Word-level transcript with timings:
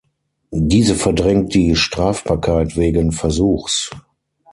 Diese 0.49 0.95
verdrängt 0.95 1.53
die 1.53 1.75
Strafbarkeit 1.75 2.75
wegen 2.75 3.11
Versuchs. 3.11 3.91